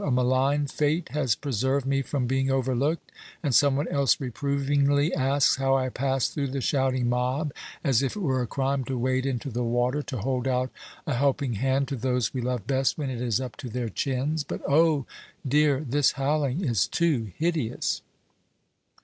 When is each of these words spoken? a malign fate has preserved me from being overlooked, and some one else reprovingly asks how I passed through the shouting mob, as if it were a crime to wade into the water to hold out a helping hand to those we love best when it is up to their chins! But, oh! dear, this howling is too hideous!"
a 0.03 0.09
malign 0.09 0.65
fate 0.65 1.09
has 1.09 1.35
preserved 1.35 1.85
me 1.85 2.01
from 2.01 2.25
being 2.25 2.49
overlooked, 2.49 3.11
and 3.43 3.53
some 3.53 3.75
one 3.75 3.87
else 3.89 4.15
reprovingly 4.19 5.13
asks 5.13 5.57
how 5.57 5.77
I 5.77 5.89
passed 5.89 6.33
through 6.33 6.47
the 6.47 6.59
shouting 6.59 7.07
mob, 7.07 7.53
as 7.83 8.01
if 8.01 8.15
it 8.15 8.19
were 8.19 8.41
a 8.41 8.47
crime 8.47 8.83
to 8.85 8.97
wade 8.97 9.27
into 9.27 9.51
the 9.51 9.63
water 9.63 10.01
to 10.01 10.17
hold 10.17 10.47
out 10.47 10.71
a 11.05 11.13
helping 11.13 11.53
hand 11.53 11.87
to 11.89 11.95
those 11.95 12.33
we 12.33 12.41
love 12.41 12.65
best 12.65 12.97
when 12.97 13.11
it 13.11 13.21
is 13.21 13.39
up 13.39 13.55
to 13.57 13.69
their 13.69 13.89
chins! 13.89 14.43
But, 14.43 14.61
oh! 14.67 15.05
dear, 15.47 15.81
this 15.81 16.13
howling 16.13 16.63
is 16.65 16.87
too 16.87 17.31
hideous!" 17.37 18.01